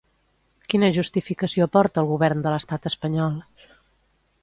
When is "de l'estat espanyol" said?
2.47-3.41